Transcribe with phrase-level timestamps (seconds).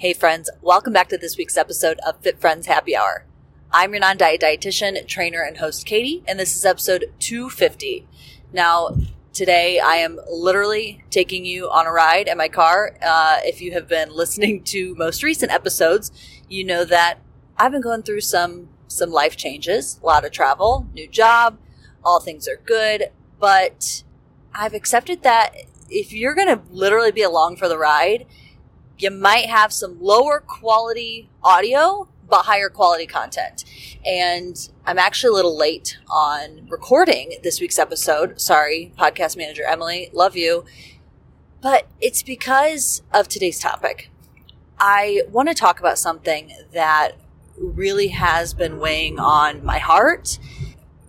[0.00, 3.26] Hey friends, welcome back to this week's episode of Fit Friends Happy Hour.
[3.72, 8.06] I'm your non-diet dietitian, trainer, and host Katie, and this is episode 250.
[8.52, 8.96] Now,
[9.32, 12.96] today I am literally taking you on a ride in my car.
[13.02, 16.12] Uh, if you have been listening to most recent episodes,
[16.48, 17.18] you know that
[17.56, 21.58] I've been going through some some life changes, a lot of travel, new job,
[22.04, 23.10] all things are good,
[23.40, 24.04] but
[24.54, 25.56] I've accepted that
[25.90, 28.26] if you're going to literally be along for the ride,
[28.98, 33.64] you might have some lower quality audio, but higher quality content.
[34.04, 38.40] And I'm actually a little late on recording this week's episode.
[38.40, 40.64] Sorry, podcast manager Emily, love you.
[41.60, 44.10] But it's because of today's topic.
[44.78, 47.12] I want to talk about something that
[47.56, 50.38] really has been weighing on my heart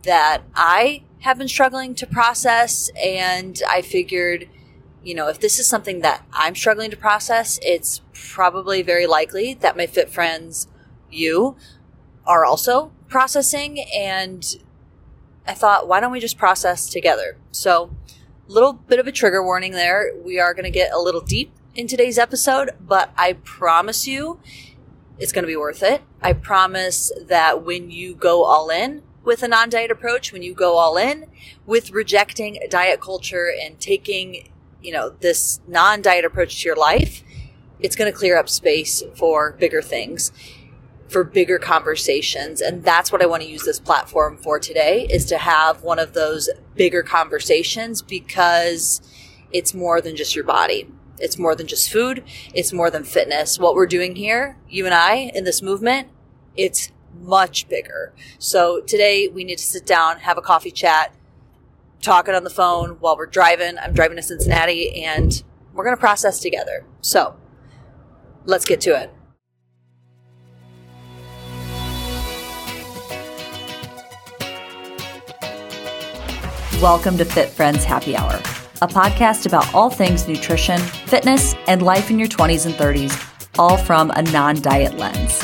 [0.03, 2.89] that I have been struggling to process.
[3.01, 4.49] And I figured
[5.03, 9.53] you know, if this is something that I'm struggling to process, it's probably very likely
[9.55, 10.67] that my fit friends,
[11.09, 11.55] you,
[12.25, 13.85] are also processing.
[13.95, 14.45] And
[15.47, 17.37] I thought, why don't we just process together?
[17.51, 17.95] So,
[18.47, 20.11] little bit of a trigger warning there.
[20.15, 24.39] We are going to get a little deep in today's episode, but I promise you
[25.19, 26.01] it's going to be worth it.
[26.21, 30.53] I promise that when you go all in with a non diet approach, when you
[30.53, 31.27] go all in
[31.65, 34.49] with rejecting diet culture and taking
[34.81, 37.23] you know, this non diet approach to your life,
[37.79, 40.31] it's going to clear up space for bigger things,
[41.07, 42.61] for bigger conversations.
[42.61, 45.99] And that's what I want to use this platform for today is to have one
[45.99, 49.01] of those bigger conversations because
[49.51, 50.89] it's more than just your body.
[51.19, 52.23] It's more than just food.
[52.53, 53.59] It's more than fitness.
[53.59, 56.07] What we're doing here, you and I in this movement,
[56.55, 58.13] it's much bigger.
[58.37, 61.13] So today we need to sit down, have a coffee chat,
[62.01, 63.77] talking on the phone while we're driving.
[63.77, 66.85] I'm driving to Cincinnati and we're going to process together.
[67.01, 67.35] So
[68.45, 69.11] let's get to it.
[76.81, 78.35] Welcome to Fit Friends Happy Hour,
[78.81, 83.75] a podcast about all things nutrition, fitness, and life in your 20s and 30s, all
[83.75, 85.41] from a non diet lens.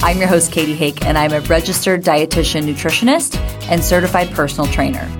[0.00, 3.36] I'm your host, Katie Hake, and I'm a registered dietitian nutritionist
[3.68, 5.17] and certified personal trainer.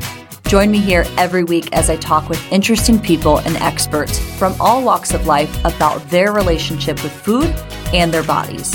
[0.49, 4.83] Join me here every week as I talk with interesting people and experts from all
[4.83, 7.55] walks of life about their relationship with food
[7.93, 8.75] and their bodies.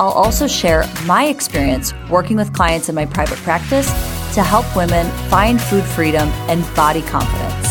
[0.00, 3.86] I'll also share my experience working with clients in my private practice
[4.34, 7.68] to help women find food freedom and body confidence.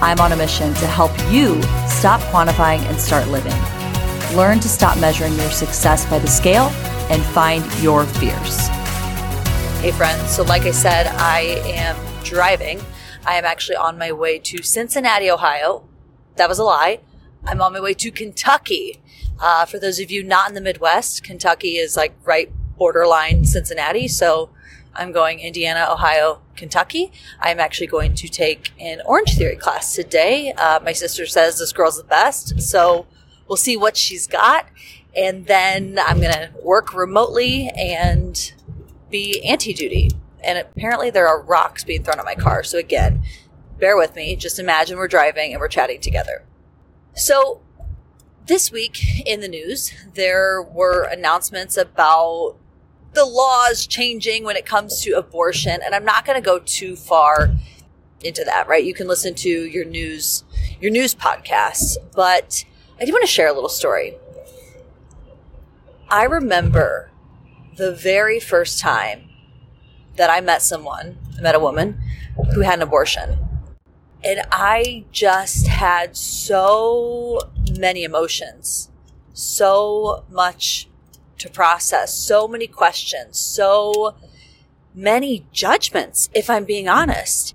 [0.00, 3.52] I'm on a mission to help you stop quantifying and start living.
[4.34, 6.68] Learn to stop measuring your success by the scale
[7.10, 8.68] and find your fears.
[9.82, 10.30] Hey, friends.
[10.30, 12.80] So, like I said, I am driving.
[13.26, 15.86] I am actually on my way to Cincinnati, Ohio.
[16.36, 17.00] That was a lie.
[17.44, 19.00] I'm on my way to Kentucky.
[19.38, 24.08] Uh, for those of you not in the Midwest, Kentucky is like right borderline Cincinnati.
[24.08, 24.50] So
[24.94, 27.12] I'm going Indiana, Ohio, Kentucky.
[27.40, 30.52] I'm actually going to take an Orange Theory class today.
[30.52, 32.60] Uh, my sister says this girl's the best.
[32.62, 33.06] So
[33.46, 34.66] we'll see what she's got.
[35.14, 38.52] And then I'm going to work remotely and
[39.10, 40.10] be anti duty
[40.44, 42.62] and apparently there are rocks being thrown at my car.
[42.62, 43.22] So again,
[43.78, 44.36] bear with me.
[44.36, 46.44] Just imagine we're driving and we're chatting together.
[47.14, 47.60] So
[48.46, 52.56] this week in the news, there were announcements about
[53.14, 55.80] the laws changing when it comes to abortion.
[55.84, 57.54] And I'm not going to go too far
[58.22, 58.84] into that, right?
[58.84, 60.44] You can listen to your news,
[60.80, 62.64] your news podcasts, but
[63.00, 64.14] I do want to share a little story.
[66.08, 67.10] I remember
[67.76, 69.30] the very first time
[70.16, 72.00] that I met someone, I met a woman
[72.54, 73.38] who had an abortion.
[74.22, 77.40] And I just had so
[77.78, 78.90] many emotions,
[79.32, 80.88] so much
[81.38, 84.14] to process, so many questions, so
[84.94, 87.54] many judgments, if I'm being honest.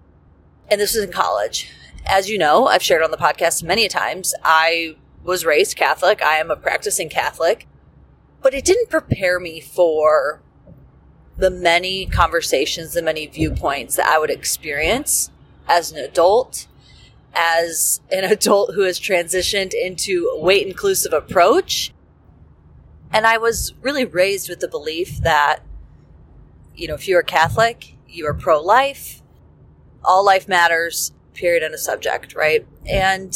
[0.70, 1.72] And this was in college.
[2.06, 6.22] As you know, I've shared on the podcast many times, I was raised Catholic.
[6.22, 7.68] I am a practicing Catholic,
[8.41, 10.41] but it didn't prepare me for
[11.40, 15.32] the many conversations, the many viewpoints that I would experience
[15.68, 16.68] as an adult,
[17.34, 21.94] as an adult who has transitioned into a weight inclusive approach.
[23.12, 25.64] And I was really raised with the belief that,
[26.76, 29.22] you know, if you're Catholic, you are pro life,
[30.03, 32.68] all life matters, period, and a subject, right?
[32.86, 33.34] And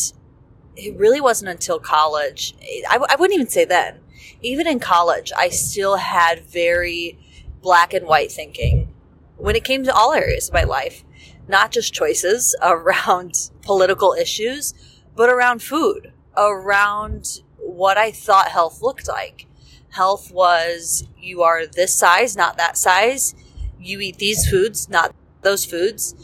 [0.76, 2.54] it really wasn't until college,
[2.90, 4.00] I, I wouldn't even say then,
[4.42, 7.18] even in college, I still had very
[7.63, 8.94] black and white thinking
[9.38, 11.04] when it came to all areas of my life,
[11.48, 14.74] not just choices around political issues,
[15.15, 19.48] but around food, around what I thought health looked like.
[19.89, 23.36] Health was you are this size, not that size.
[23.80, 26.16] You eat these foods, not those foods.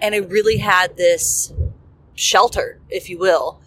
[0.00, 1.52] And I really had this
[2.14, 3.60] shelter, if you will,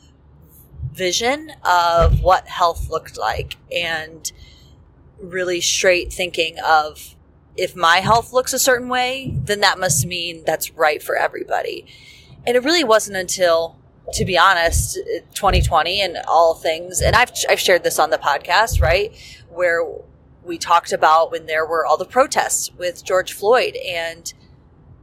[0.94, 4.31] vision of what health looked like and
[5.20, 7.16] really straight thinking of
[7.58, 11.86] if my health looks a certain way, then that must mean that's right for everybody.
[12.46, 13.78] And it really wasn't until,
[14.14, 14.96] to be honest,
[15.34, 19.16] 2020 and all things, and I've, I've shared this on the podcast, right?
[19.50, 19.86] Where
[20.44, 24.34] we talked about when there were all the protests with George Floyd and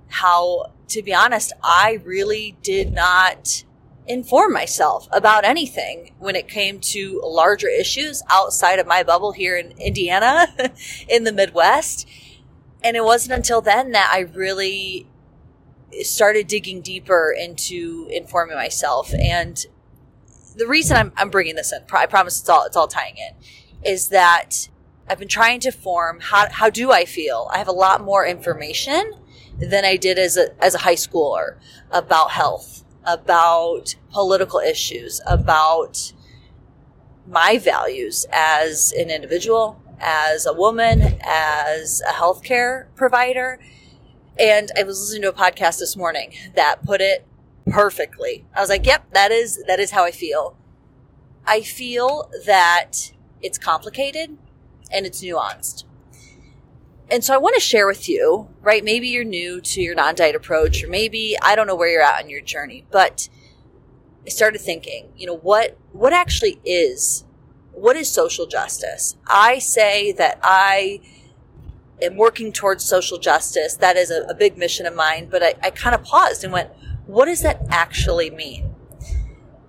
[0.08, 3.64] how, to be honest, I really did not
[4.06, 9.56] inform myself about anything when it came to larger issues outside of my bubble here
[9.56, 10.48] in Indiana,
[11.08, 12.08] in the Midwest.
[12.82, 15.06] And it wasn't until then that I really
[16.00, 19.12] started digging deeper into informing myself.
[19.14, 19.64] And
[20.56, 23.34] the reason I'm, I'm bringing this in, I promise it's all, it's all tying in,
[23.84, 24.68] is that
[25.08, 27.48] I've been trying to form how, how do I feel?
[27.52, 29.12] I have a lot more information
[29.58, 31.56] than I did as a, as a high schooler
[31.90, 36.12] about health, about political issues, about
[37.26, 43.58] my values as an individual, as a woman, as a healthcare provider.
[44.38, 47.26] And I was listening to a podcast this morning that put it
[47.66, 48.44] perfectly.
[48.54, 50.56] I was like, yep, that is, that is how I feel.
[51.46, 54.38] I feel that it's complicated
[54.90, 55.84] and it's nuanced.
[57.12, 58.82] And so I want to share with you, right?
[58.82, 62.02] Maybe you're new to your non diet approach, or maybe I don't know where you're
[62.02, 63.28] at on your journey, but
[64.26, 67.24] I started thinking, you know, what, what actually is
[67.72, 69.16] what is social justice?
[69.26, 71.00] I say that I
[72.00, 73.74] am working towards social justice.
[73.74, 75.28] That is a, a big mission of mine.
[75.30, 76.70] But I, I kind of paused and went,
[77.06, 78.74] what does that actually mean?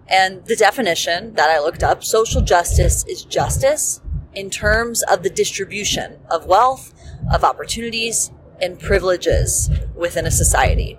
[0.07, 4.01] And the definition that I looked up social justice is justice
[4.33, 6.92] in terms of the distribution of wealth,
[7.31, 8.31] of opportunities,
[8.61, 10.97] and privileges within a society.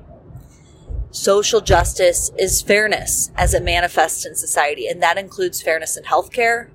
[1.10, 6.70] Social justice is fairness as it manifests in society, and that includes fairness in healthcare,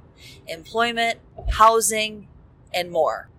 [0.47, 1.19] employment,
[1.51, 2.27] housing,
[2.73, 3.29] and more.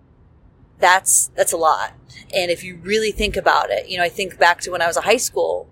[0.79, 1.93] That's that's a lot.
[2.33, 4.87] And if you really think about it, you know, I think back to when I
[4.87, 5.69] was a high school,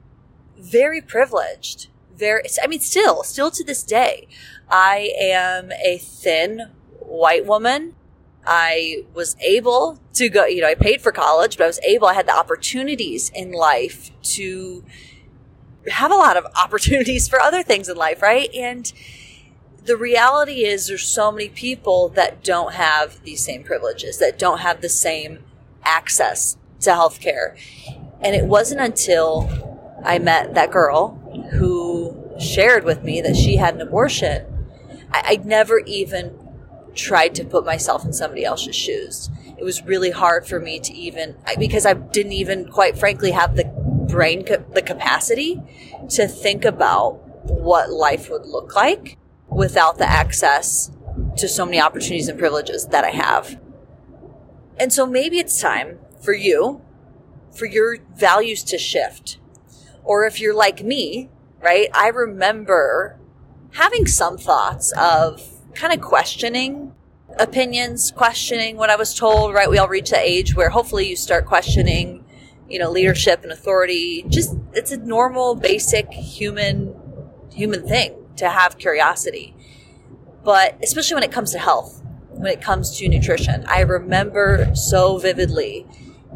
[0.58, 1.88] very privileged.
[2.16, 4.28] Very I mean still, still to this day,
[4.70, 7.96] I am a thin white woman.
[8.46, 12.08] I was able to go, you know, I paid for college, but I was able,
[12.08, 14.84] I had the opportunities in life to
[15.88, 18.54] have a lot of opportunities for other things in life, right?
[18.54, 18.92] And
[19.86, 24.60] the reality is there's so many people that don't have these same privileges, that don't
[24.60, 25.44] have the same
[25.84, 27.58] access to healthcare.
[28.22, 29.50] And it wasn't until
[30.04, 31.16] I met that girl
[31.52, 34.46] who shared with me that she had an abortion.
[35.12, 36.39] I, I'd never even
[36.96, 39.30] tried to put myself in somebody else's shoes.
[39.58, 43.56] It was really hard for me to even, because I didn't even, quite frankly, have
[43.56, 43.66] the
[44.10, 45.62] brain, the capacity
[46.10, 50.92] to think about what life would look like without the access
[51.38, 53.60] to so many opportunities and privileges that I have.
[54.78, 56.82] And so maybe it's time for you,
[57.54, 59.40] for your values to shift.
[60.04, 61.30] Or if you're like me,
[61.62, 61.90] right?
[61.94, 63.20] I remember
[63.74, 66.94] having some thoughts of kind of questioning
[67.38, 69.70] opinions, questioning what I was told, right?
[69.70, 72.26] We all reach the age where hopefully you start questioning,
[72.68, 74.26] you know, leadership and authority.
[74.28, 76.96] Just, it's a normal, basic human,
[77.54, 79.56] human thing to have curiosity.
[80.44, 85.18] But especially when it comes to health, when it comes to nutrition, I remember so
[85.18, 85.86] vividly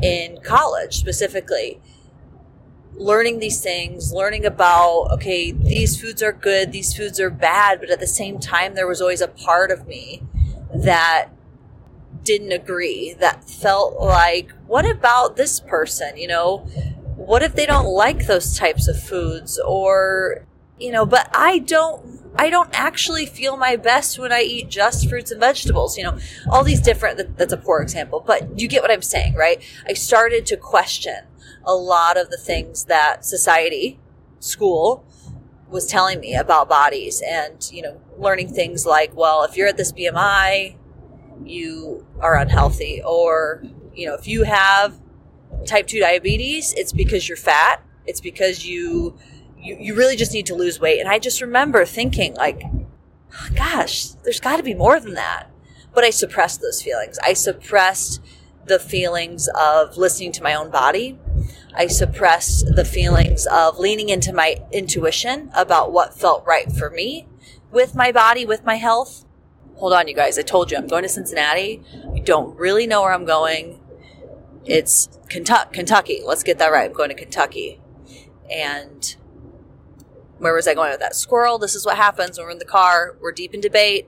[0.01, 1.81] in college specifically
[2.95, 7.89] learning these things, learning about, okay, these foods are good, these foods are bad, but
[7.89, 10.21] at the same time, there was always a part of me
[10.73, 11.29] that
[12.23, 16.17] didn't agree, that felt like, what about this person?
[16.17, 16.57] You know,
[17.15, 19.59] what if they don't like those types of foods?
[19.59, 20.45] Or
[20.79, 25.07] you know, but I don't I don't actually feel my best when I eat just
[25.07, 25.97] fruits and vegetables.
[25.97, 26.17] You know,
[26.49, 29.61] all these different, that's a poor example, but you get what I'm saying, right?
[29.87, 31.25] I started to question
[31.65, 33.99] a lot of the things that society,
[34.39, 35.05] school,
[35.69, 39.77] was telling me about bodies and, you know, learning things like, well, if you're at
[39.77, 40.75] this BMI,
[41.43, 43.01] you are unhealthy.
[43.03, 44.99] Or, you know, if you have
[45.65, 47.83] type 2 diabetes, it's because you're fat.
[48.05, 49.17] It's because you
[49.63, 50.99] you, you really just need to lose weight.
[50.99, 52.63] And I just remember thinking, like,
[53.55, 55.49] gosh, there's got to be more than that.
[55.93, 57.17] But I suppressed those feelings.
[57.23, 58.21] I suppressed
[58.65, 61.17] the feelings of listening to my own body.
[61.75, 67.27] I suppressed the feelings of leaning into my intuition about what felt right for me
[67.71, 69.25] with my body, with my health.
[69.77, 70.37] Hold on, you guys.
[70.37, 71.81] I told you I'm going to Cincinnati.
[72.15, 73.79] I don't really know where I'm going.
[74.65, 76.21] It's Kentucky.
[76.23, 76.89] Let's get that right.
[76.89, 77.81] I'm going to Kentucky.
[78.51, 79.15] And
[80.37, 81.15] where was I going with that?
[81.15, 81.57] Squirrel.
[81.57, 83.17] This is what happens when we're in the car.
[83.19, 84.07] We're deep in debate.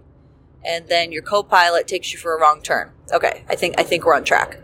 [0.63, 2.91] And then your co-pilot takes you for a wrong turn.
[3.12, 3.43] Okay.
[3.50, 4.60] I think, I think we're on track.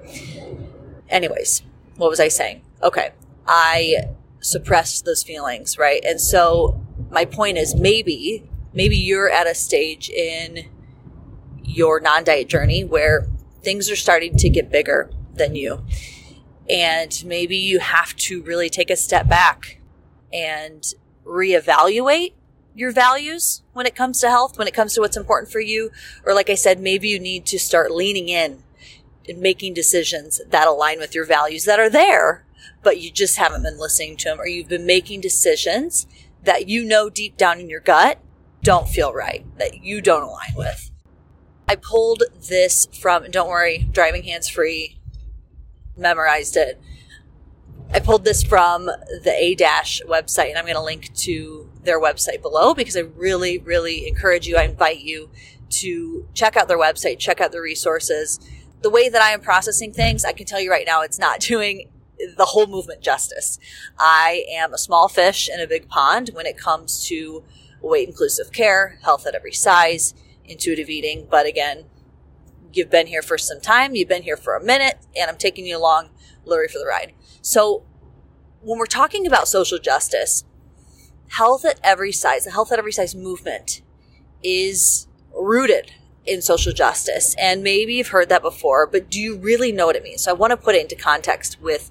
[1.09, 1.63] Anyways,
[1.97, 2.61] what was I saying?
[2.83, 3.11] Okay.
[3.47, 4.09] I
[4.39, 6.03] suppressed those feelings, right?
[6.03, 10.69] And so my point is maybe, maybe you're at a stage in
[11.63, 13.27] your non diet journey where
[13.63, 15.83] things are starting to get bigger than you.
[16.69, 19.79] And maybe you have to really take a step back
[20.31, 20.93] and
[21.25, 22.33] reevaluate
[22.73, 25.91] your values when it comes to health, when it comes to what's important for you.
[26.25, 28.63] Or, like I said, maybe you need to start leaning in
[29.27, 32.45] and making decisions that align with your values that are there,
[32.83, 36.07] but you just haven't been listening to them, or you've been making decisions
[36.43, 38.19] that you know deep down in your gut
[38.63, 40.91] don't feel right, that you don't align with.
[41.67, 44.99] I pulled this from, don't worry, driving hands free,
[45.97, 46.81] memorized it.
[47.93, 51.99] I pulled this from the A Dash website, and I'm going to link to their
[51.99, 54.57] website below because I really, really encourage you.
[54.57, 55.29] I invite you
[55.71, 58.39] to check out their website, check out the resources.
[58.81, 61.39] The way that I am processing things, I can tell you right now, it's not
[61.41, 61.89] doing
[62.37, 63.59] the whole movement justice.
[63.97, 67.43] I am a small fish in a big pond when it comes to
[67.81, 70.13] weight inclusive care, health at every size,
[70.45, 71.27] intuitive eating.
[71.29, 71.85] But again,
[72.73, 75.65] you've been here for some time, you've been here for a minute, and I'm taking
[75.65, 76.09] you along
[76.45, 77.13] literally for the ride.
[77.41, 77.83] So
[78.61, 80.43] when we're talking about social justice,
[81.29, 83.81] health at every size, the health at every size movement
[84.43, 85.93] is rooted
[86.25, 87.35] in social justice.
[87.39, 90.23] And maybe you've heard that before, but do you really know what it means?
[90.23, 91.89] So I want to put it into context with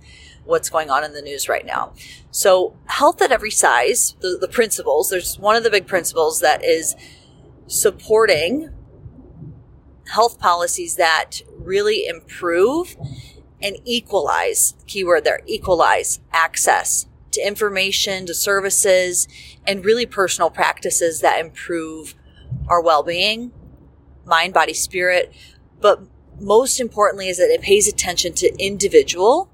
[0.51, 1.93] what's going on in the news right now.
[2.31, 6.65] So health at every size, the, the principles, there's one of the big principles that
[6.65, 6.95] is
[7.67, 8.71] supporting
[10.09, 12.97] health policies that really improve
[13.63, 19.29] and equalize, keyword there, equalize access to information, to services,
[19.67, 22.15] and really personal practices that improve
[22.69, 23.53] our well-being,
[24.25, 25.33] mind, body, spirit.
[25.81, 26.03] But
[26.41, 29.50] most importantly is that it pays attention to individual,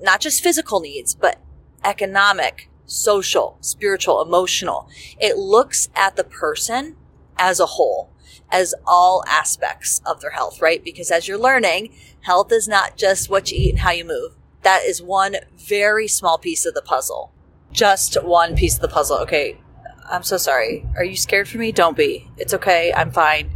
[0.00, 1.40] not just physical needs, but
[1.84, 4.88] economic, social, spiritual, emotional.
[5.18, 6.96] It looks at the person
[7.38, 8.12] as a whole
[8.52, 10.84] as all aspects of their health, right?
[10.84, 14.36] Because as you're learning, health is not just what you eat and how you move.
[14.62, 17.32] That is one very small piece of the puzzle.
[17.72, 19.18] Just one piece of the puzzle.
[19.18, 19.58] Okay.
[20.08, 20.86] I'm so sorry.
[20.96, 21.72] Are you scared for me?
[21.72, 22.30] Don't be.
[22.36, 22.92] It's okay.
[22.94, 23.50] I'm fine.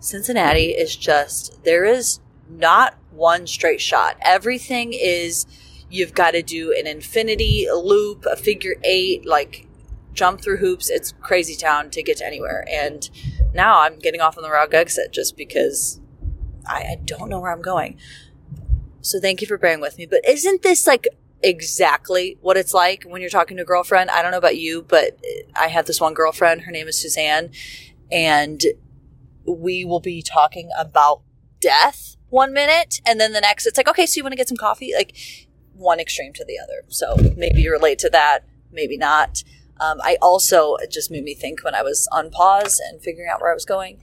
[0.00, 4.16] Cincinnati is just, there is not one straight shot.
[4.22, 5.46] Everything is,
[5.90, 9.66] you've got to do an infinity loop, a figure eight, like
[10.12, 10.90] jump through hoops.
[10.90, 12.66] It's crazy town to get to anywhere.
[12.70, 13.08] And
[13.54, 16.00] now I'm getting off on the wrong exit just because
[16.66, 17.98] I, I don't know where I'm going.
[19.00, 20.06] So thank you for bearing with me.
[20.06, 21.08] But isn't this like
[21.42, 24.10] exactly what it's like when you're talking to a girlfriend?
[24.10, 25.18] I don't know about you, but
[25.56, 26.62] I have this one girlfriend.
[26.62, 27.50] Her name is Suzanne.
[28.10, 28.62] And
[29.46, 31.22] we will be talking about
[31.60, 33.00] death one minute.
[33.06, 34.92] And then the next, it's like, okay, so you want to get some coffee?
[34.96, 35.14] Like
[35.74, 36.82] one extreme to the other.
[36.88, 38.40] So maybe you relate to that,
[38.72, 39.42] maybe not.
[39.80, 43.28] Um, I also it just made me think when I was on pause and figuring
[43.30, 44.00] out where I was going.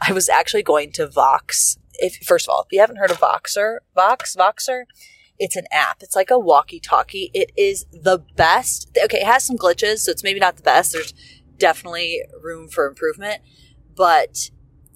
[0.00, 1.78] I was actually going to Vox.
[1.94, 4.84] If first of all, if you haven't heard of Voxer, Vox, Voxer,
[5.38, 6.02] it's an app.
[6.02, 7.30] It's like a walkie-talkie.
[7.34, 8.96] It is the best.
[9.04, 10.92] Okay, it has some glitches, so it's maybe not the best.
[10.92, 11.14] There's
[11.58, 13.42] definitely room for improvement,
[13.94, 14.50] but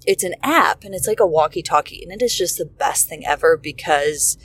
[0.07, 3.27] it's an app and it's like a walkie-talkie, and it is just the best thing
[3.27, 4.39] ever because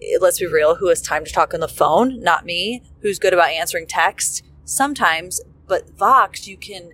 [0.00, 2.20] eh, let's be real, who has time to talk on the phone?
[2.20, 2.82] Not me.
[3.00, 4.44] Who's good about answering text?
[4.64, 6.90] Sometimes, but Vox, you can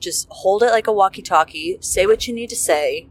[0.00, 3.08] just hold it like a walkie talkie, say what you need to say,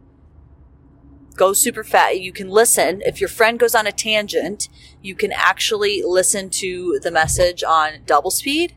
[1.35, 2.19] go super fast.
[2.19, 3.01] You can listen.
[3.05, 4.69] If your friend goes on a tangent,
[5.01, 8.75] you can actually listen to the message on double speed.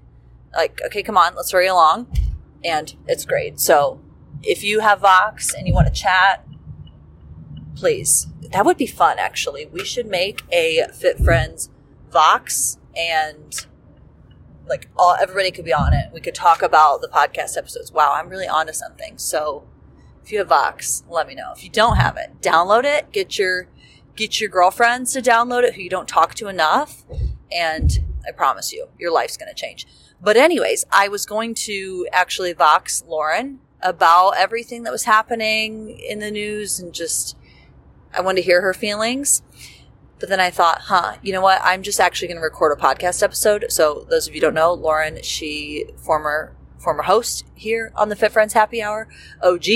[0.54, 2.12] Like, okay, come on, let's hurry along.
[2.64, 3.58] And it's great.
[3.58, 4.00] So
[4.42, 6.46] if you have Vox and you want to chat,
[7.76, 8.26] please.
[8.52, 9.66] That would be fun, actually.
[9.66, 11.70] We should make a Fit Friends
[12.10, 13.66] Vox and
[14.70, 16.10] like all everybody could be on it.
[16.12, 17.92] We could talk about the podcast episodes.
[17.92, 19.18] Wow, I'm really onto something.
[19.18, 19.66] So
[20.22, 21.52] if you have Vox, let me know.
[21.54, 23.12] If you don't have it, download it.
[23.12, 23.66] Get your
[24.16, 27.04] get your girlfriends to download it who you don't talk to enough,
[27.50, 27.90] and
[28.26, 29.86] I promise you, your life's going to change.
[30.22, 36.18] But anyways, I was going to actually Vox Lauren about everything that was happening in
[36.18, 37.36] the news and just
[38.14, 39.42] I wanted to hear her feelings.
[40.18, 41.60] But then I thought, huh, you know what?
[41.64, 43.66] I'm just actually going to record a podcast episode.
[43.70, 48.32] So those of you don't know, Lauren, she former former host here on the Fit
[48.32, 49.08] Friends Happy Hour,
[49.42, 49.66] OG.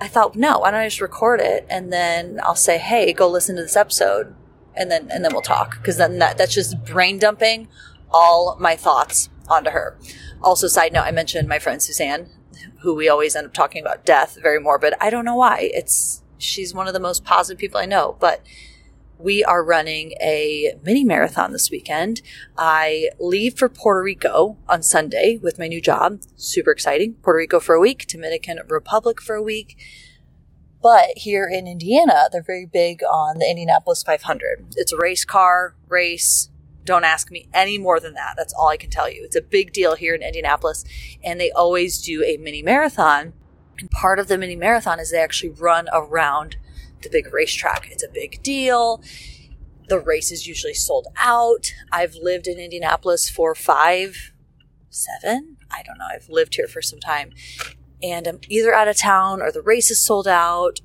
[0.00, 3.28] I thought, no, why don't I just record it and then I'll say, hey, go
[3.28, 4.34] listen to this episode,
[4.74, 7.68] and then and then we'll talk because then that that's just brain dumping
[8.10, 9.98] all my thoughts onto her.
[10.42, 12.28] Also, side note, I mentioned my friend Suzanne,
[12.80, 14.94] who we always end up talking about death, very morbid.
[15.00, 15.70] I don't know why.
[15.72, 18.42] It's she's one of the most positive people I know, but
[19.18, 22.22] we are running a mini marathon this weekend.
[22.58, 26.20] I leave for Puerto Rico on Sunday with my new job.
[26.36, 27.14] Super exciting.
[27.22, 29.76] Puerto Rico for a week, Dominican Republic for a week.
[30.82, 34.74] But here in Indiana, they're very big on the Indianapolis 500.
[34.76, 36.50] It's a race car race.
[36.84, 38.34] Don't ask me any more than that.
[38.36, 39.22] That's all I can tell you.
[39.24, 40.84] It's a big deal here in Indianapolis,
[41.22, 43.32] and they always do a mini marathon.
[43.78, 46.56] And part of the mini marathon is they actually run around
[47.02, 47.88] the big racetrack.
[47.90, 49.02] It's a big deal.
[49.88, 51.72] The race is usually sold out.
[51.90, 54.32] I've lived in Indianapolis for five,
[54.90, 56.06] seven, I don't know.
[56.12, 57.32] I've lived here for some time.
[58.02, 60.80] And I'm either out of town or the race is sold out.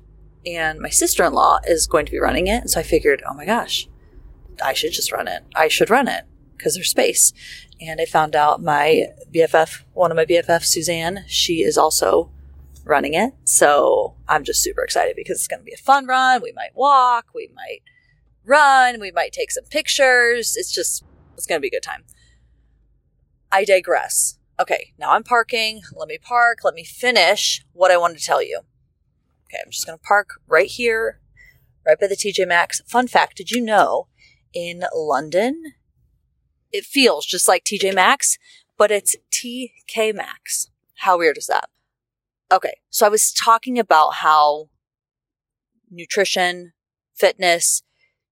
[0.46, 2.62] And my sister in law is going to be running it.
[2.62, 3.88] And so I figured, oh my gosh,
[4.62, 5.44] I should just run it.
[5.54, 6.24] I should run it
[6.56, 7.32] because there's space.
[7.80, 12.30] And I found out my BFF, one of my BFF, Suzanne, she is also
[12.84, 13.34] running it.
[13.44, 16.42] So I'm just super excited because it's going to be a fun run.
[16.42, 17.82] We might walk, we might
[18.44, 20.56] run, we might take some pictures.
[20.56, 22.04] It's just, it's going to be a good time.
[23.52, 24.38] I digress.
[24.60, 25.82] Okay, now I'm parking.
[25.94, 26.58] Let me park.
[26.64, 28.62] Let me finish what I wanted to tell you.
[29.46, 31.20] Okay, I'm just going to park right here,
[31.86, 32.82] right by the TJ Maxx.
[32.86, 34.08] Fun fact Did you know
[34.58, 35.74] in London,
[36.72, 38.38] it feels just like TJ Maxx,
[38.76, 40.68] but it's TK Maxx?
[40.96, 41.70] How weird is that?
[42.50, 44.68] Okay, so I was talking about how
[45.90, 46.72] nutrition,
[47.14, 47.82] fitness,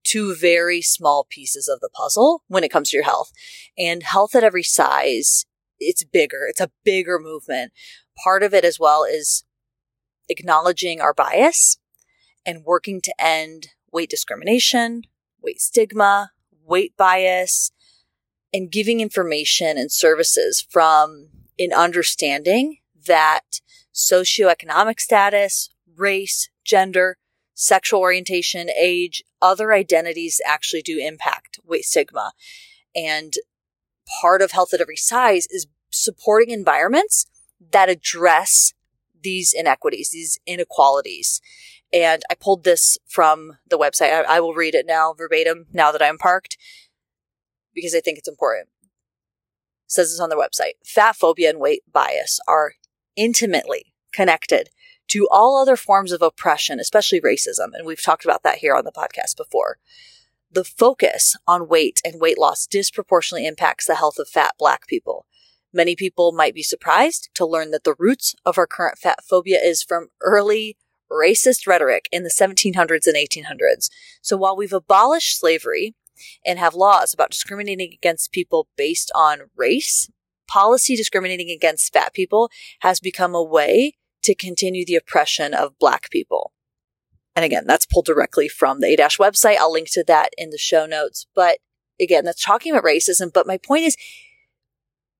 [0.02, 3.30] two very small pieces of the puzzle when it comes to your health.
[3.78, 5.46] And health at every size,
[5.78, 6.46] it's bigger.
[6.48, 7.72] It's a bigger movement.
[8.22, 9.44] Part of it as well is
[10.28, 11.78] acknowledging our bias
[12.44, 15.02] and working to end weight discrimination,
[15.46, 16.32] weight stigma,
[16.64, 17.70] weight bias,
[18.52, 21.28] and giving information and services from
[21.58, 23.60] an understanding that
[23.94, 27.16] socioeconomic status, race, gender,
[27.54, 32.32] sexual orientation, age, other identities actually do impact weight stigma.
[32.94, 33.34] And
[34.20, 37.26] part of health at every size is supporting environments
[37.72, 38.74] that address
[39.22, 41.40] these inequities, these inequalities.
[41.92, 44.12] And I pulled this from the website.
[44.12, 46.56] I, I will read it now verbatim now that I'm parked
[47.74, 48.68] because I think it's important.
[48.82, 50.74] It says this on their website.
[50.84, 52.72] Fat phobia and weight bias are
[53.14, 54.70] intimately connected
[55.08, 57.68] to all other forms of oppression, especially racism.
[57.72, 59.78] And we've talked about that here on the podcast before.
[60.50, 65.26] The focus on weight and weight loss disproportionately impacts the health of fat black people.
[65.72, 69.60] Many people might be surprised to learn that the roots of our current fat phobia
[69.62, 70.76] is from early
[71.10, 73.88] racist rhetoric in the 1700s and 1800s.
[74.22, 75.94] So while we've abolished slavery
[76.44, 80.10] and have laws about discriminating against people based on race,
[80.48, 86.10] policy discriminating against fat people has become a way to continue the oppression of Black
[86.10, 86.52] people.
[87.34, 89.56] And again, that's pulled directly from the ADASH website.
[89.56, 91.26] I'll link to that in the show notes.
[91.34, 91.58] But
[92.00, 93.32] again, that's talking about racism.
[93.32, 93.96] But my point is,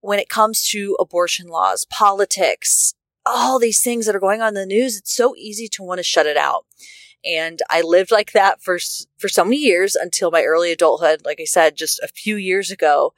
[0.01, 2.95] when it comes to abortion laws, politics,
[3.27, 5.99] all these things that are going on in the news, it's so easy to want
[5.99, 6.65] to shut it out.
[7.25, 8.79] And I lived like that for,
[9.19, 11.25] for so many years until my early adulthood.
[11.25, 13.15] Like I said, just a few years ago,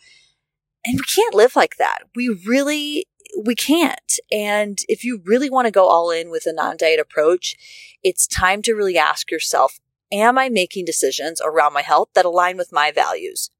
[0.84, 2.04] and we can't live like that.
[2.16, 3.06] We really,
[3.44, 4.18] we can't.
[4.32, 7.56] And if you really want to go all in with a non diet approach,
[8.02, 12.56] it's time to really ask yourself, am I making decisions around my health that align
[12.56, 13.50] with my values?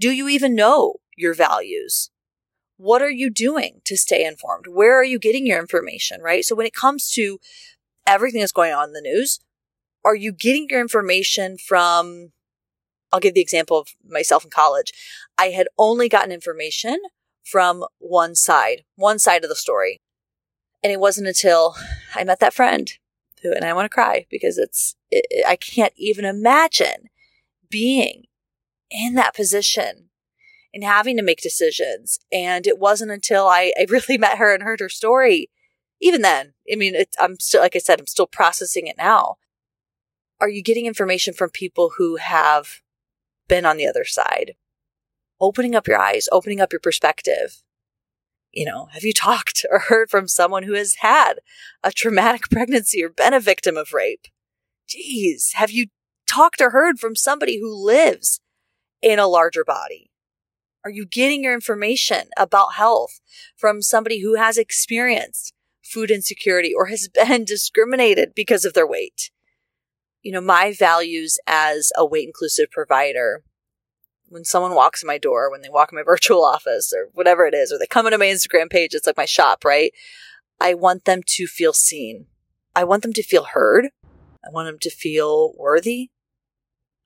[0.00, 2.10] Do you even know your values?
[2.80, 4.66] What are you doing to stay informed?
[4.66, 6.42] Where are you getting your information, right?
[6.46, 7.38] So when it comes to
[8.06, 9.38] everything that's going on in the news,
[10.02, 12.32] are you getting your information from
[13.12, 14.92] I'll give the example of myself in college.
[15.36, 16.96] I had only gotten information
[17.44, 20.00] from one side, one side of the story.
[20.82, 21.74] And it wasn't until
[22.14, 22.90] I met that friend
[23.42, 27.10] who, and I want to cry because it's, it, I can't even imagine
[27.68, 28.24] being
[28.90, 30.09] in that position
[30.72, 32.18] and having to make decisions.
[32.32, 35.50] And it wasn't until I, I really met her and heard her story.
[36.00, 39.36] Even then, I mean, I'm still, like I said, I'm still processing it now.
[40.40, 42.80] Are you getting information from people who have
[43.50, 44.54] been on the other side.
[45.38, 47.62] Opening up your eyes, opening up your perspective.
[48.52, 51.34] You know, have you talked or heard from someone who has had
[51.84, 54.26] a traumatic pregnancy or been a victim of rape?
[54.88, 55.88] Geez, have you
[56.26, 58.40] talked or heard from somebody who lives
[59.02, 60.09] in a larger body?
[60.84, 63.20] Are you getting your information about health
[63.56, 69.30] from somebody who has experienced food insecurity or has been discriminated because of their weight?
[70.22, 73.42] You know, my values as a weight inclusive provider,
[74.28, 77.46] when someone walks in my door, when they walk in my virtual office or whatever
[77.46, 79.92] it is, or they come into my Instagram page, it's like my shop, right?
[80.60, 82.26] I want them to feel seen.
[82.74, 83.88] I want them to feel heard.
[84.44, 86.10] I want them to feel worthy.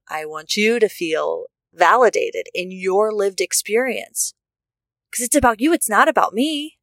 [0.08, 4.34] I want you to feel validated in your lived experience.
[5.10, 6.78] Because it's about you, it's not about me.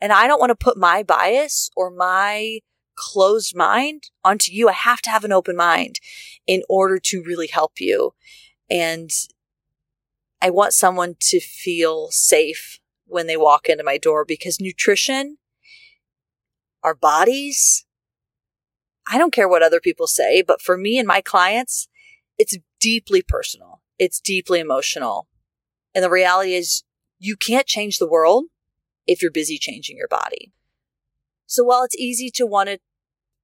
[0.00, 2.60] And I don't want to put my bias or my
[2.96, 4.68] closed mind onto you.
[4.68, 6.00] I have to have an open mind
[6.46, 8.14] in order to really help you.
[8.70, 9.10] And
[10.40, 15.38] I want someone to feel safe when they walk into my door because nutrition,
[16.82, 17.84] our bodies,
[19.08, 21.88] I don't care what other people say, but for me and my clients,
[22.38, 23.75] it's deeply personal.
[23.98, 25.28] It's deeply emotional.
[25.94, 26.82] And the reality is
[27.18, 28.46] you can't change the world
[29.06, 30.52] if you're busy changing your body.
[31.46, 32.78] So while it's easy to want to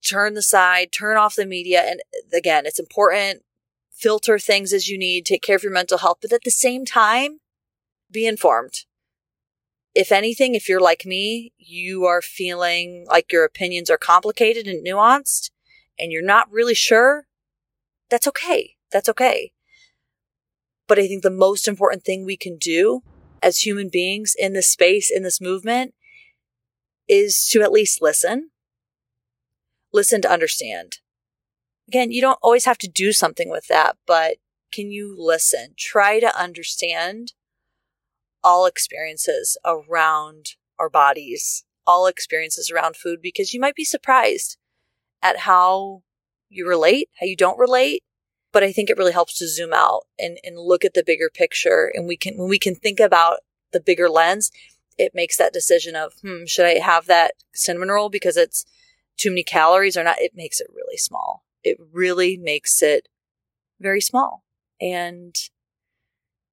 [0.06, 2.00] turn the side, turn off the media, and
[2.34, 3.42] again, it's important,
[3.90, 6.84] filter things as you need, take care of your mental health, but at the same
[6.84, 7.38] time,
[8.10, 8.84] be informed.
[9.94, 14.84] If anything, if you're like me, you are feeling like your opinions are complicated and
[14.84, 15.50] nuanced,
[15.98, 17.26] and you're not really sure,
[18.10, 18.76] that's okay.
[18.90, 19.51] That's okay.
[20.92, 23.00] But I think the most important thing we can do
[23.42, 25.94] as human beings in this space, in this movement,
[27.09, 28.50] is to at least listen.
[29.90, 30.98] Listen to understand.
[31.88, 34.37] Again, you don't always have to do something with that, but
[34.70, 35.72] can you listen?
[35.78, 37.33] Try to understand
[38.44, 44.59] all experiences around our bodies, all experiences around food, because you might be surprised
[45.22, 46.02] at how
[46.50, 48.02] you relate, how you don't relate,
[48.52, 51.30] but I think it really helps to zoom out and, and look at the bigger
[51.32, 51.90] picture.
[51.94, 53.38] And we can, when we can think about
[53.72, 54.50] the bigger lens,
[54.98, 58.64] it makes that decision of, hmm, should I have that cinnamon roll because it's
[59.16, 60.20] too many calories or not?
[60.20, 61.44] It makes it really small.
[61.64, 63.08] It really makes it
[63.80, 64.44] very small.
[64.80, 65.34] And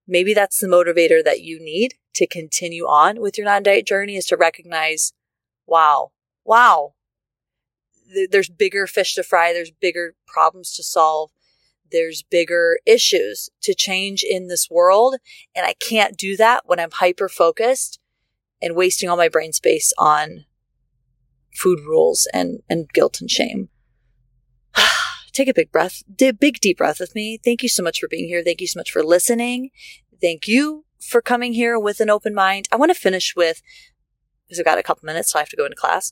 [0.08, 4.16] maybe that's the motivator that you need to continue on with your non diet journey
[4.16, 5.14] is to recognize,
[5.66, 6.12] wow,
[6.46, 6.94] wow,
[8.32, 9.54] there's bigger fish to fry.
[9.54, 11.32] There's bigger problems to solve
[11.92, 15.18] there's bigger issues to change in this world.
[15.56, 18.00] And I can't do that when I'm hyper focused
[18.62, 20.46] and wasting all my brain space on
[21.54, 23.70] food rules and, and guilt and shame.
[25.34, 27.40] Take a big breath, big deep breath with me.
[27.44, 28.44] Thank you so much for being here.
[28.44, 29.70] Thank you so much for listening.
[30.22, 32.68] Thank you for coming here with an open mind.
[32.72, 33.62] I want to finish with,
[34.46, 36.12] because I've got a couple minutes, so I have to go into class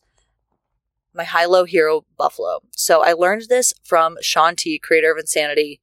[1.13, 2.59] my high low hero buffalo.
[2.71, 5.81] So I learned this from Shaun T, creator of Insanity.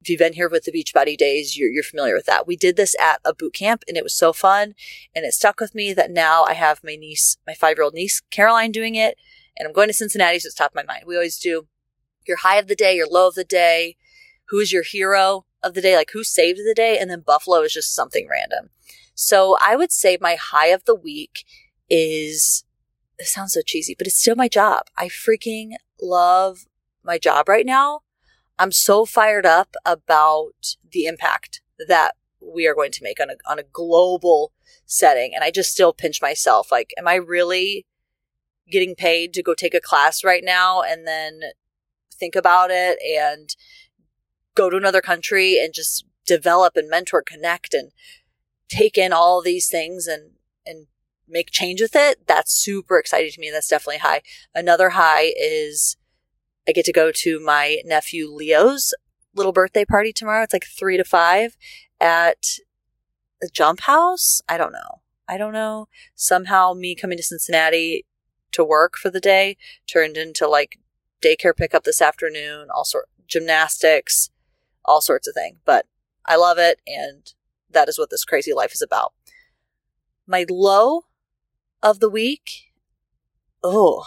[0.00, 2.46] If you've been here with the Beachbody days, you're, you're familiar with that.
[2.46, 4.74] We did this at a boot camp and it was so fun.
[5.14, 7.94] And it stuck with me that now I have my niece, my five year old
[7.94, 9.16] niece, Caroline, doing it.
[9.56, 11.04] And I'm going to Cincinnati, so it's top of my mind.
[11.06, 11.68] We always do
[12.26, 13.96] your high of the day, your low of the day,
[14.48, 17.60] who is your hero of the day, like who saved the day, and then Buffalo
[17.62, 18.70] is just something random.
[19.14, 21.44] So I would say my high of the week
[21.88, 22.64] is
[23.22, 24.86] this sounds so cheesy, but it's still my job.
[24.98, 26.66] I freaking love
[27.04, 28.00] my job right now.
[28.58, 33.34] I'm so fired up about the impact that we are going to make on a,
[33.48, 34.52] on a global
[34.86, 35.32] setting.
[35.34, 36.72] And I just still pinch myself.
[36.72, 37.86] Like, am I really
[38.68, 41.42] getting paid to go take a class right now and then
[42.12, 43.54] think about it and
[44.56, 47.92] go to another country and just develop and mentor, connect and
[48.68, 50.32] take in all these things and,
[50.66, 50.88] and
[51.32, 53.50] make change with it, that's super exciting to me.
[53.50, 54.22] That's definitely high.
[54.54, 55.96] Another high is
[56.68, 58.94] I get to go to my nephew Leo's
[59.34, 60.42] little birthday party tomorrow.
[60.44, 61.56] It's like three to five
[62.00, 62.58] at
[63.42, 64.40] a jump house.
[64.48, 65.00] I don't know.
[65.28, 65.88] I don't know.
[66.14, 68.04] Somehow me coming to Cincinnati
[68.52, 69.56] to work for the day
[69.90, 70.78] turned into like
[71.24, 74.30] daycare pickup this afternoon, all sort gymnastics,
[74.84, 75.56] all sorts of things.
[75.64, 75.86] But
[76.26, 77.32] I love it and
[77.70, 79.14] that is what this crazy life is about.
[80.26, 81.04] My low
[81.82, 82.72] of the week.
[83.62, 84.06] Oh,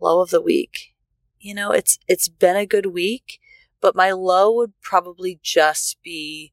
[0.00, 0.94] low of the week.
[1.38, 3.40] You know, it's, it's been a good week,
[3.80, 6.52] but my low would probably just be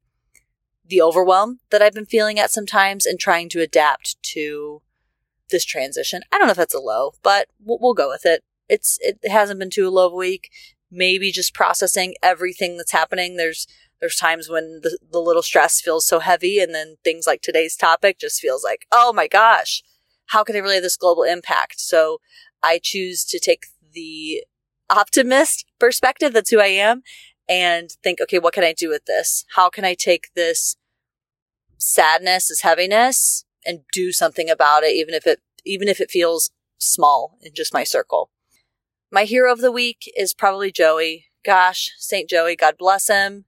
[0.86, 4.82] the overwhelm that I've been feeling at sometimes and trying to adapt to
[5.52, 6.22] this transition.
[6.32, 8.44] I don't know if that's a low, but we'll, we'll go with it.
[8.68, 10.50] It's, it hasn't been too low of a week.
[10.92, 13.38] Maybe just processing everything that's happening.
[13.38, 13.68] There's,
[14.00, 17.76] there's times when the, the little stress feels so heavy and then things like today's
[17.76, 19.84] topic just feels like, oh my gosh,
[20.30, 21.80] how can I relay this global impact?
[21.80, 22.20] So
[22.64, 24.44] I choose to take the
[24.90, 26.34] optimist perspective.
[26.34, 27.04] That's who I am
[27.48, 29.46] and think, okay, what can I do with this?
[29.56, 30.76] How can I take this
[31.78, 36.52] sadness, this heaviness, and do something about it, even if it even if it feels
[36.78, 38.32] small in just my circle.
[39.12, 41.26] My hero of the week is probably Joey.
[41.44, 42.30] Gosh, St.
[42.30, 43.46] Joey, God bless him.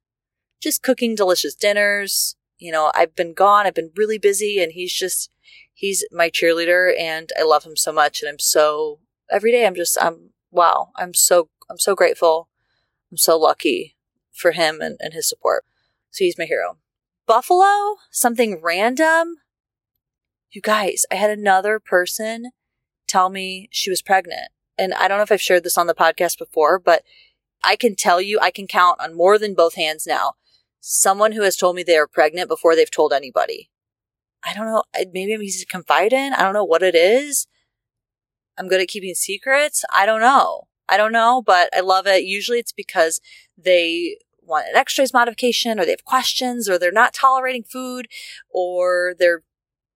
[0.62, 2.36] Just cooking delicious dinners.
[2.58, 5.30] You know, I've been gone, I've been really busy, and he's just,
[5.82, 8.22] he's my cheerleader, and I love him so much.
[8.22, 9.00] And I'm so,
[9.32, 12.50] every day I'm just, I'm, wow, I'm so, I'm so grateful.
[13.12, 13.98] I'm so lucky
[14.32, 15.66] for him and, and his support.
[16.12, 16.78] So he's my hero.
[17.26, 19.38] Buffalo, something random.
[20.52, 22.52] You guys, I had another person
[23.08, 24.52] tell me she was pregnant.
[24.78, 27.04] And I don't know if I've shared this on the podcast before, but
[27.64, 30.34] I can tell you, I can count on more than both hands now.
[30.80, 33.71] Someone who has told me they are pregnant before they've told anybody.
[34.44, 34.84] I don't know.
[35.14, 36.34] Maybe I'm easy to confide in.
[36.34, 37.48] I don't know what it is.
[38.58, 39.86] I'm good at keeping secrets.
[39.94, 40.68] I don't know.
[40.90, 42.24] I don't know, but I love it.
[42.24, 43.22] Usually it's because
[43.58, 48.08] they want an extras modification or they have questions or they're not tolerating food
[48.50, 49.44] or they're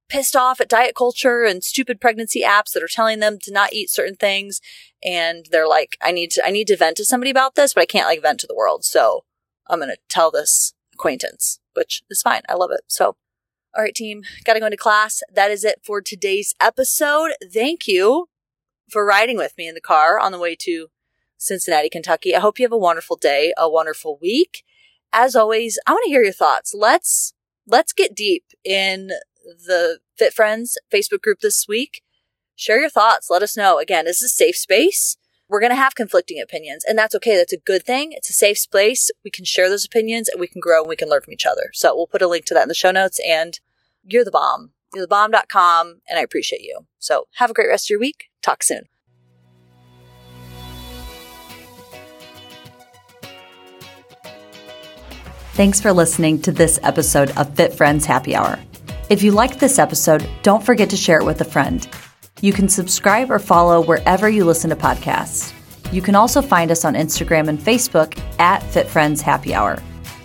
[0.08, 3.74] pissed off at diet culture and stupid pregnancy apps that are telling them to not
[3.74, 4.62] eat certain things
[5.04, 7.82] and they're like i need to i need to vent to somebody about this but
[7.82, 9.24] i can't like vent to the world so
[9.68, 13.16] i'm going to tell this acquaintance which is fine i love it so
[13.76, 18.28] all right team gotta go into class that is it for today's episode thank you
[18.90, 20.88] for riding with me in the car on the way to
[21.38, 24.64] cincinnati kentucky i hope you have a wonderful day a wonderful week
[25.12, 27.34] as always i want to hear your thoughts let's
[27.68, 29.12] let's get deep in
[29.46, 32.02] the Fit Friends Facebook group this week.
[32.56, 33.30] Share your thoughts.
[33.30, 33.80] Let us know.
[33.80, 35.18] Again, this is a safe space.
[35.48, 37.38] We're going to have conflicting opinions, and that's okay.
[37.38, 38.14] That's a good thing.
[38.14, 39.12] It's a safe space.
[39.24, 41.46] We can share those opinions and we can grow and we can learn from each
[41.46, 41.70] other.
[41.74, 43.20] So we'll put a link to that in the show notes.
[43.26, 43.60] And
[44.06, 44.72] you're the bomb.
[44.94, 46.82] You're the bomb.com, and I appreciate you.
[47.00, 48.26] So have a great rest of your week.
[48.42, 48.84] Talk soon.
[55.54, 58.60] Thanks for listening to this episode of Fit Friends Happy Hour.
[59.10, 61.88] If you liked this episode, don't forget to share it with a friend.
[62.42, 65.54] You can subscribe or follow wherever you listen to podcasts.
[65.94, 69.82] You can also find us on Instagram and Facebook at Fit Friends Happy Hour.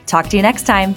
[0.07, 0.97] Talk to you next time.